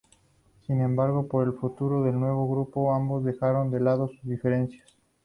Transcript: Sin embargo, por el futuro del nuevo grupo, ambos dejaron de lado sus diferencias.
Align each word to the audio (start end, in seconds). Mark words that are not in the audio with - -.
Sin 0.65 0.81
embargo, 0.81 1.27
por 1.27 1.45
el 1.45 1.53
futuro 1.53 2.01
del 2.03 2.19
nuevo 2.19 2.49
grupo, 2.49 2.91
ambos 2.91 3.23
dejaron 3.23 3.69
de 3.69 3.79
lado 3.81 4.07
sus 4.07 4.23
diferencias. 4.23 4.97